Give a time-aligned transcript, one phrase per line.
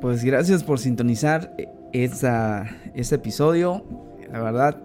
[0.00, 1.56] Pues gracias por sintonizar
[1.92, 3.84] esta, este episodio.
[4.30, 4.80] La verdad,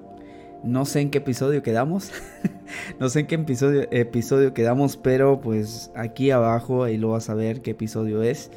[0.64, 2.12] no sé en qué episodio quedamos.
[3.00, 7.36] no sé en qué episodio, episodio quedamos, pero pues aquí abajo ahí lo vas a
[7.36, 8.50] ver qué episodio es.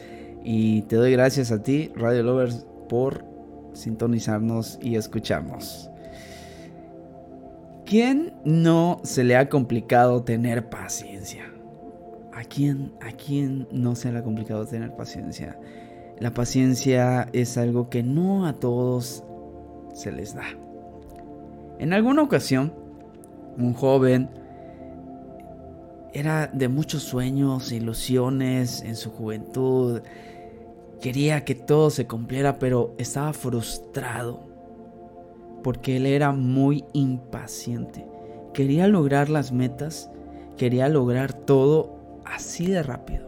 [0.45, 3.27] Y te doy gracias a ti, Radio Lovers, por
[3.75, 5.91] sintonizarnos y escucharnos.
[7.85, 11.53] ¿Quién no se le ha complicado tener paciencia?
[12.33, 15.59] ¿A quién, ¿A quién no se le ha complicado tener paciencia?
[16.19, 19.23] La paciencia es algo que no a todos
[19.93, 20.45] se les da.
[21.79, 22.73] En alguna ocasión,
[23.59, 24.31] un joven
[26.15, 30.01] era de muchos sueños, ilusiones en su juventud.
[31.01, 34.47] Quería que todo se cumpliera, pero estaba frustrado
[35.67, 38.07] porque él era muy impaciente.
[38.55, 40.11] Quería lograr las metas,
[40.57, 43.26] quería lograr todo así de rápido.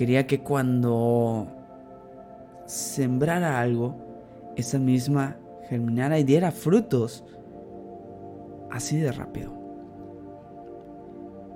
[0.00, 1.46] Quería que cuando
[2.64, 3.96] sembrara algo,
[4.56, 5.36] esa misma
[5.68, 7.22] germinara y diera frutos
[8.70, 9.52] así de rápido.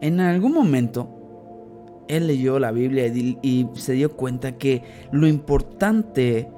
[0.03, 6.51] En algún momento, él leyó la Biblia y, se dio cuenta que lo importante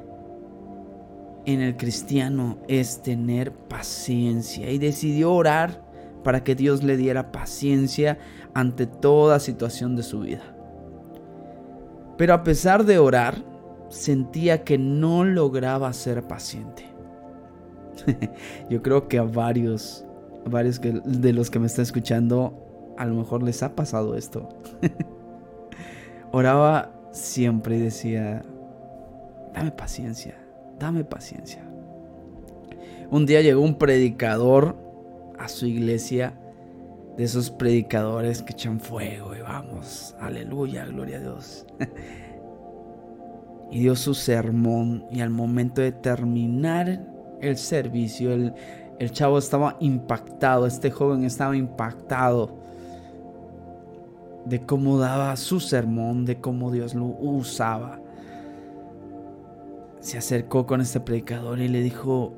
[1.45, 5.84] en el cristiano es tener paciencia y decidió orar
[6.25, 8.19] para que Dios le diera paciencia
[8.55, 10.56] ante toda situación de su vida.
[12.17, 13.42] Pero a pesar de orar,
[13.89, 16.84] sentía que no lograba ser paciente.
[18.70, 20.05] Yo creo que a varios,
[20.44, 24.48] varios de los que me están escuchando, a lo mejor les ha pasado esto.
[26.33, 28.42] Oraba siempre y decía,
[29.55, 30.37] dame paciencia,
[30.78, 31.62] dame paciencia.
[33.11, 34.77] Un día llegó un predicador
[35.39, 36.34] a su iglesia,
[37.17, 41.67] de esos predicadores que echan fuego y vamos, aleluya, gloria a Dios.
[43.70, 47.00] y dio su sermón y al momento de terminar
[47.41, 48.55] el servicio, el,
[48.98, 52.56] el chavo estaba impactado, este joven estaba impactado
[54.44, 58.00] de cómo daba su sermón, de cómo Dios lo usaba.
[60.00, 62.33] Se acercó con este predicador y le dijo,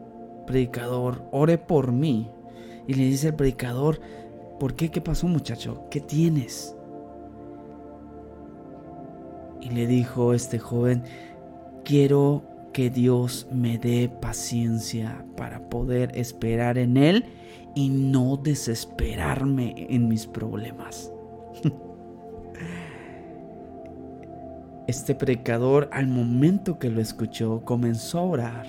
[0.47, 2.31] predicador, ore por mí.
[2.87, 4.01] Y le dice el predicador,
[4.59, 4.91] ¿por qué?
[4.91, 5.87] ¿Qué pasó muchacho?
[5.91, 6.75] ¿Qué tienes?
[9.61, 11.03] Y le dijo este joven,
[11.85, 12.43] quiero
[12.73, 17.25] que Dios me dé paciencia para poder esperar en Él
[17.75, 21.13] y no desesperarme en mis problemas.
[24.87, 28.67] Este predicador al momento que lo escuchó comenzó a orar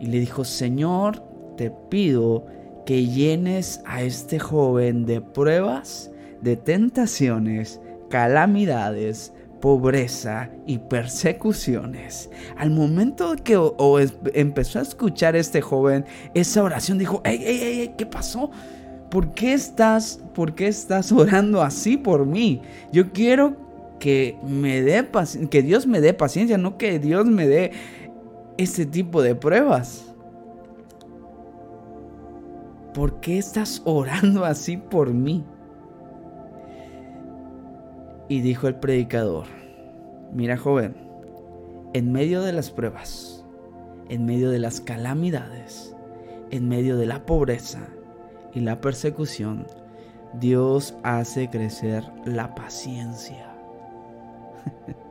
[0.00, 1.22] y le dijo, Señor,
[1.58, 2.46] te pido
[2.86, 7.80] que llenes a este joven de pruebas, de tentaciones,
[8.10, 12.28] calamidades, pobreza y persecuciones.
[12.58, 13.58] Al momento que
[14.34, 18.50] empezó a escuchar este joven esa oración, dijo, ey, ey, ey, ¿qué pasó?
[19.10, 22.60] ¿Por qué estás, por qué estás orando así por mí?
[22.92, 23.56] Yo quiero
[23.98, 25.08] que me dé
[25.48, 27.72] que Dios me dé paciencia, no que Dios me dé
[28.58, 30.13] ese tipo de pruebas.
[32.94, 35.44] ¿Por qué estás orando así por mí?
[38.28, 39.46] Y dijo el predicador,
[40.32, 40.96] mira joven,
[41.92, 43.44] en medio de las pruebas,
[44.08, 45.96] en medio de las calamidades,
[46.52, 47.88] en medio de la pobreza
[48.52, 49.66] y la persecución,
[50.34, 53.56] Dios hace crecer la paciencia.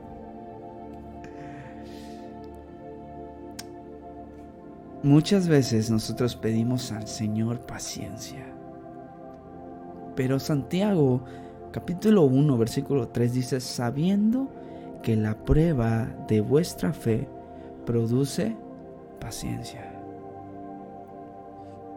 [5.04, 8.42] Muchas veces nosotros pedimos al Señor paciencia.
[10.16, 11.22] Pero Santiago
[11.72, 14.48] capítulo 1 versículo 3 dice, sabiendo
[15.02, 17.28] que la prueba de vuestra fe
[17.84, 18.56] produce
[19.20, 19.92] paciencia.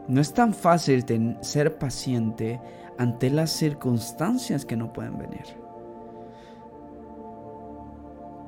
[0.09, 1.05] No es tan fácil
[1.39, 2.59] ser paciente
[2.97, 5.45] ante las circunstancias que no pueden venir.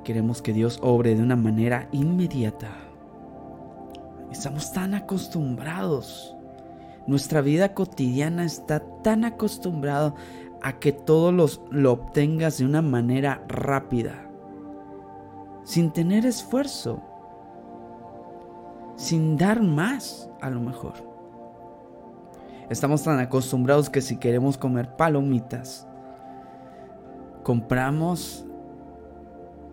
[0.03, 2.88] Queremos que Dios obre de una manera inmediata
[4.31, 6.35] Estamos tan acostumbrados.
[7.07, 10.13] Nuestra vida cotidiana está tan acostumbrado
[10.61, 14.29] a que todo los, lo obtengas de una manera rápida,
[15.63, 17.01] sin tener esfuerzo,
[18.95, 20.93] sin dar más a lo mejor.
[22.69, 25.87] Estamos tan acostumbrados que si queremos comer palomitas,
[27.41, 28.45] compramos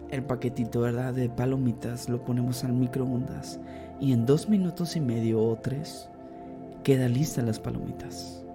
[0.09, 1.13] el paquetito, ¿verdad?
[1.13, 3.61] De palomitas, lo ponemos al microondas
[4.01, 6.09] y en dos minutos y medio o tres
[6.83, 8.47] queda lista las palomitas.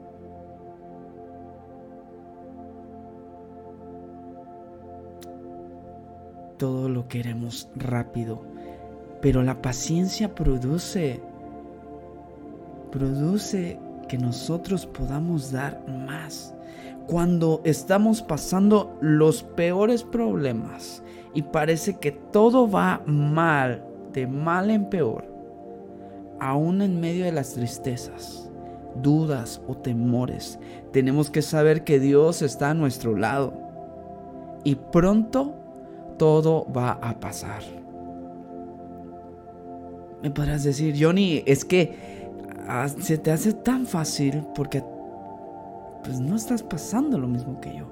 [6.61, 8.43] todo lo queremos rápido.
[9.19, 11.19] Pero la paciencia produce,
[12.91, 16.53] produce que nosotros podamos dar más.
[17.07, 21.01] Cuando estamos pasando los peores problemas
[21.33, 23.83] y parece que todo va mal,
[24.13, 25.25] de mal en peor,
[26.41, 28.49] aún en medio de las tristezas,
[28.95, 30.57] dudas o temores,
[30.91, 33.53] tenemos que saber que Dios está a nuestro lado
[34.63, 35.53] y pronto
[36.17, 37.61] todo va a pasar.
[40.23, 41.95] Me podrás decir, Johnny, es que
[42.67, 44.83] ah, se te hace tan fácil porque
[46.03, 47.85] pues no estás pasando lo mismo que yo.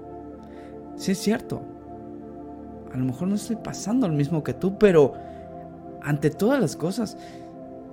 [0.96, 1.62] Sí es cierto.
[2.92, 5.14] A lo mejor no estoy pasando lo mismo que tú, pero
[6.02, 7.16] ante todas las cosas,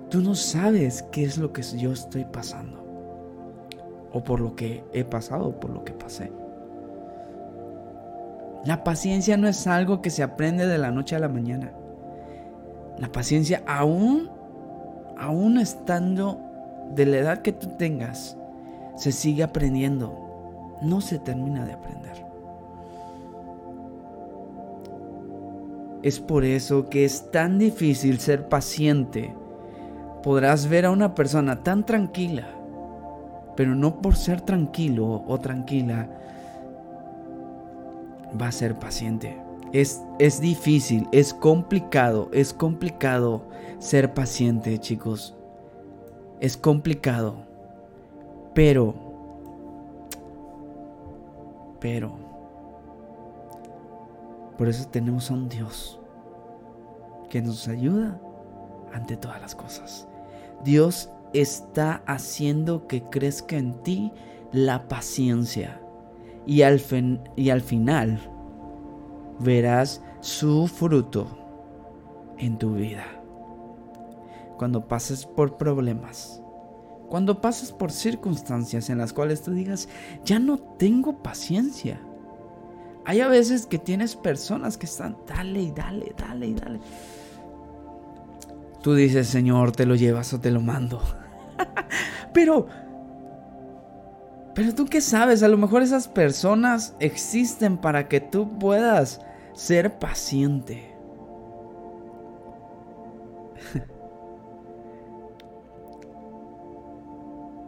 [0.09, 2.83] tú no sabes qué es lo que yo estoy pasando.
[4.13, 6.31] O por lo que he pasado, por lo que pasé.
[8.65, 11.71] La paciencia no es algo que se aprende de la noche a la mañana.
[12.97, 14.29] La paciencia aún,
[15.17, 16.39] aún estando
[16.93, 18.37] de la edad que tú tengas,
[18.95, 20.77] se sigue aprendiendo.
[20.81, 22.25] No se termina de aprender.
[26.03, 29.33] Es por eso que es tan difícil ser paciente.
[30.23, 32.47] Podrás ver a una persona tan tranquila,
[33.55, 36.09] pero no por ser tranquilo o tranquila
[38.39, 39.37] va a ser paciente.
[39.73, 43.43] Es, es difícil, es complicado, es complicado
[43.79, 45.35] ser paciente, chicos.
[46.39, 47.35] Es complicado.
[48.53, 48.95] Pero,
[51.79, 52.17] pero,
[54.57, 55.99] por eso tenemos a un Dios
[57.29, 58.19] que nos ayuda
[58.93, 60.07] ante todas las cosas.
[60.63, 64.11] Dios está haciendo que crezca en ti
[64.51, 65.81] la paciencia
[66.45, 66.81] y al,
[67.35, 68.19] y al final
[69.39, 71.27] verás su fruto
[72.37, 73.05] en tu vida.
[74.57, 76.41] Cuando pases por problemas,
[77.09, 79.87] cuando pases por circunstancias en las cuales tú digas,
[80.25, 82.01] ya no tengo paciencia.
[83.05, 86.79] Hay a veces que tienes personas que están, dale y dale, dale y dale.
[88.87, 91.01] Tú dices, Señor, te lo llevas o te lo mando.
[92.33, 92.67] Pero
[94.53, 99.19] pero tú qué sabes, a lo mejor esas personas existen para que tú puedas
[99.53, 100.95] ser paciente.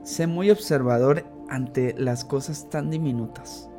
[0.03, 3.69] sé muy observador ante las cosas tan diminutas.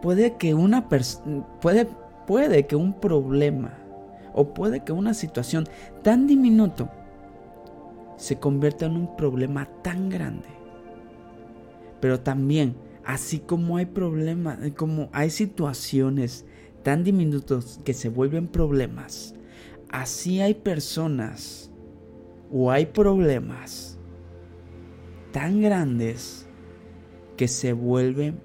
[0.00, 1.88] Puede que una puede,
[2.24, 3.79] puede que un problema
[4.34, 5.66] o puede que una situación
[6.02, 6.88] tan diminuto
[8.16, 10.60] se convierta en un problema tan grande
[12.00, 16.46] pero también, así como hay problemas, como hay situaciones
[16.82, 19.34] tan diminutos que se vuelven problemas,
[19.90, 21.70] así hay personas
[22.50, 23.98] o hay problemas
[25.32, 26.48] tan grandes
[27.36, 28.40] que se vuelven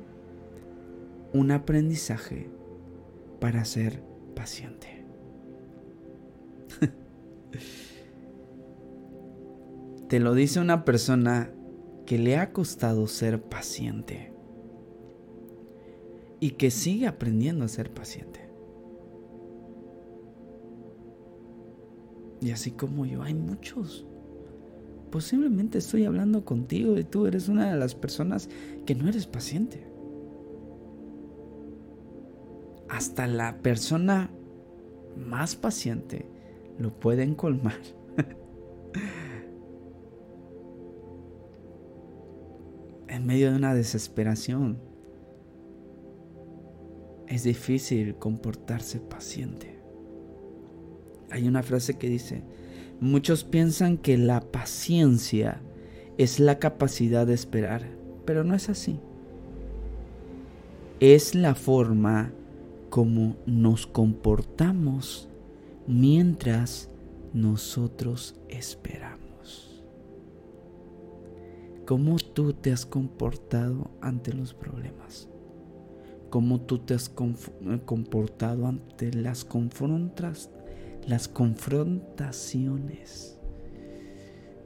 [1.34, 2.50] un aprendizaje
[3.40, 4.04] para ser
[4.36, 4.95] paciente.
[10.08, 11.52] Te lo dice una persona
[12.06, 14.32] que le ha costado ser paciente
[16.40, 18.42] y que sigue aprendiendo a ser paciente.
[22.42, 24.06] Y así como yo, hay muchos.
[25.10, 28.50] Posiblemente estoy hablando contigo y tú eres una de las personas
[28.86, 29.88] que no eres paciente.
[32.90, 34.30] Hasta la persona
[35.18, 36.35] más paciente
[36.78, 37.80] lo pueden colmar.
[43.08, 44.78] en medio de una desesperación.
[47.28, 49.80] Es difícil comportarse paciente.
[51.32, 52.44] Hay una frase que dice,
[53.00, 55.62] muchos piensan que la paciencia
[56.18, 57.84] es la capacidad de esperar,
[58.26, 59.00] pero no es así.
[61.00, 62.32] Es la forma
[62.90, 65.30] como nos comportamos
[65.88, 66.90] mientras
[67.34, 69.84] nosotros esperamos.
[71.86, 75.30] Cómo tú te has comportado ante los problemas,
[76.30, 80.50] cómo tú te has eh, comportado ante las confrontas,
[81.08, 83.38] las confrontaciones,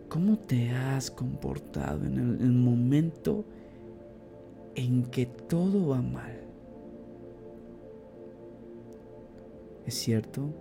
[0.07, 3.43] cómo te has comportado en el momento
[4.75, 6.39] en que todo va mal.
[9.85, 10.53] Es cierto,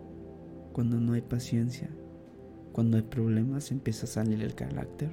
[0.78, 1.90] cuando no hay paciencia,
[2.70, 5.10] cuando hay problemas, empieza a salir el carácter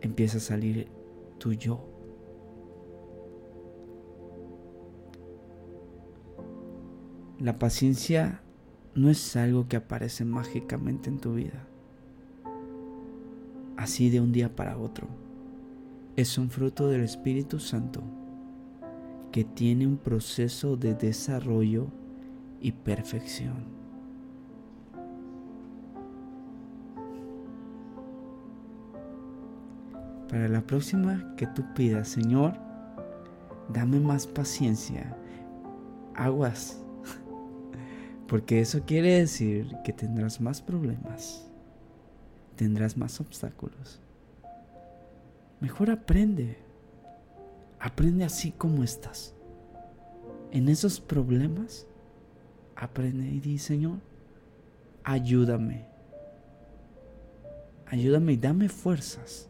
[0.00, 0.88] empieza a salir
[1.38, 1.88] tu yo.
[7.38, 8.42] La paciencia
[8.96, 11.68] no es algo que aparece mágicamente en tu vida,
[13.76, 15.06] así de un día para otro.
[16.16, 18.02] Es un fruto del Espíritu Santo
[19.30, 21.86] que tiene un proceso de desarrollo
[22.60, 23.83] y perfección.
[30.34, 32.54] Para la próxima que tú pidas, Señor,
[33.72, 35.16] dame más paciencia,
[36.12, 36.82] aguas,
[38.26, 41.48] porque eso quiere decir que tendrás más problemas,
[42.56, 44.00] tendrás más obstáculos.
[45.60, 46.58] Mejor aprende,
[47.78, 49.36] aprende así como estás.
[50.50, 51.86] En esos problemas,
[52.74, 54.00] aprende y di, Señor,
[55.04, 55.86] ayúdame,
[57.86, 59.48] ayúdame y dame fuerzas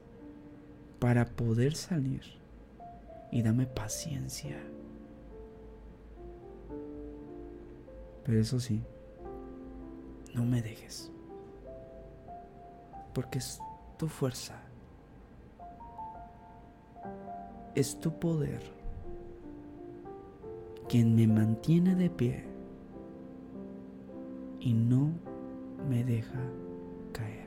[1.05, 2.23] para poder salir
[3.31, 4.57] y dame paciencia.
[8.25, 8.83] Pero eso sí,
[10.33, 11.13] no me dejes.
[13.13, 13.61] Porque es
[13.99, 14.55] tu fuerza.
[17.75, 18.63] Es tu poder
[20.89, 22.45] quien me mantiene de pie
[24.59, 25.11] y no
[25.87, 26.41] me deja
[27.13, 27.44] caer.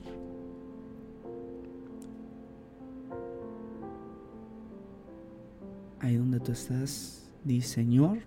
[6.08, 8.20] Ahí donde tú estás, di Señor,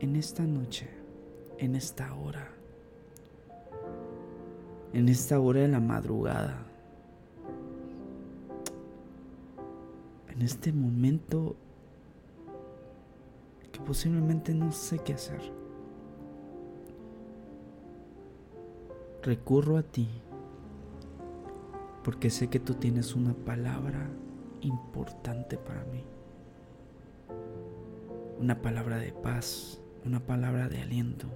[0.00, 0.86] en esta noche,
[1.56, 2.46] en esta hora,
[4.92, 6.66] en esta hora de la madrugada,
[10.28, 11.56] en este momento
[13.72, 15.40] que posiblemente no sé qué hacer.
[19.22, 20.06] Recurro a ti
[22.04, 24.10] porque sé que tú tienes una palabra
[24.62, 26.04] importante para mí.
[28.40, 31.28] Una palabra de paz, una palabra de aliento.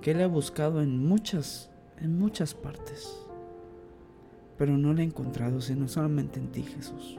[0.00, 3.26] Que le he buscado en muchas, en muchas partes.
[4.58, 7.18] Pero no la he encontrado sino solamente en ti, Jesús.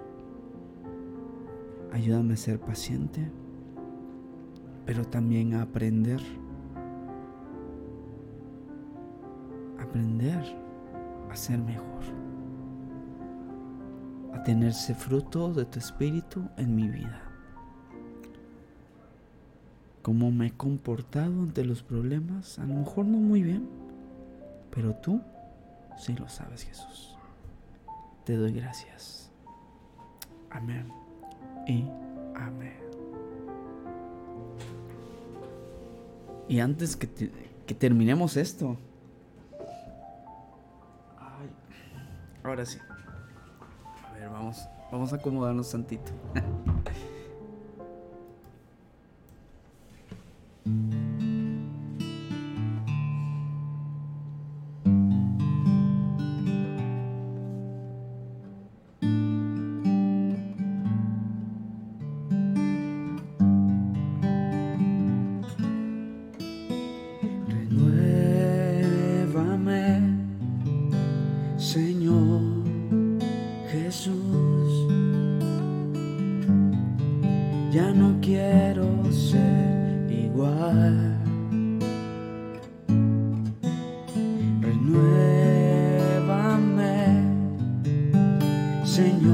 [1.92, 3.32] Ayúdame a ser paciente,
[4.86, 6.22] pero también a aprender.
[9.80, 10.44] Aprender
[11.30, 12.25] a ser mejor.
[14.46, 17.26] A tener ese fruto de tu espíritu en mi vida
[20.06, 23.68] cómo me he comportado ante los problemas, a lo mejor no muy bien,
[24.70, 25.20] pero tú
[25.98, 27.18] sí lo sabes, Jesús.
[28.24, 29.32] Te doy gracias.
[30.52, 30.92] Amén
[31.66, 31.86] y
[32.36, 32.78] amén.
[36.48, 37.10] Y antes que,
[37.66, 38.78] que terminemos esto,
[42.44, 42.78] ahora sí.
[44.96, 46.14] Vamos a acomodarnos tantito.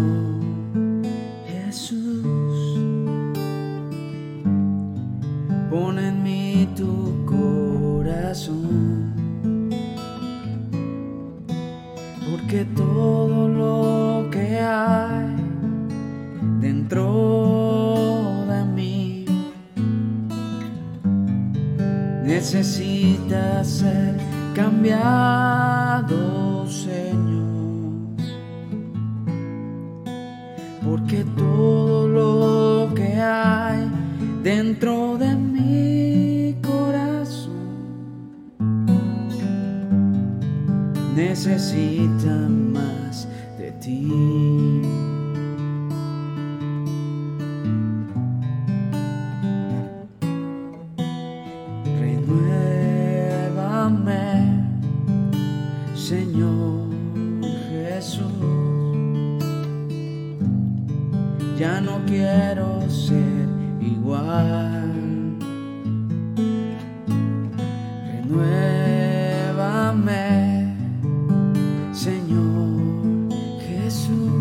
[0.01, 0.40] necesita
[30.83, 33.89] Porque todo lo que hay
[34.43, 37.51] dentro de mi corazón
[41.15, 44.90] necesita más de ti.
[61.61, 63.47] ya no quiero ser
[63.79, 65.37] igual.
[68.07, 69.05] Renuévame,
[71.93, 73.29] Señor
[73.67, 74.31] Jesús.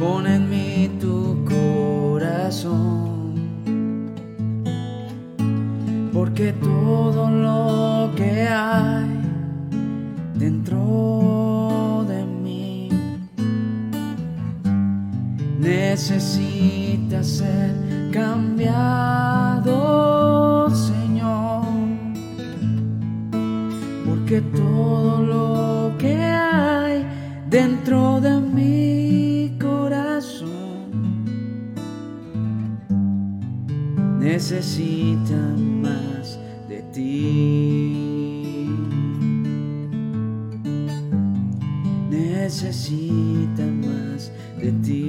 [0.00, 2.74] Pon en mí tu corazón,
[6.14, 6.75] porque tú
[15.58, 19.70] necesita ser cambiado,
[20.70, 21.64] Señor,
[24.04, 27.06] porque todo lo que hay
[27.48, 30.46] dentro de mi corazón
[34.18, 35.36] necesita
[35.82, 38.16] más de ti.
[42.10, 45.05] Necesita más de ti.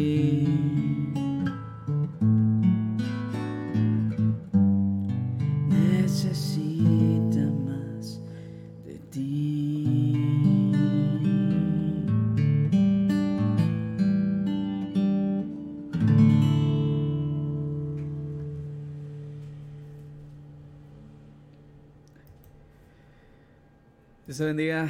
[24.37, 24.87] Dios te bendiga.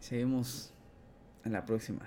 [0.00, 0.72] Seguimos
[1.44, 2.06] en la próxima.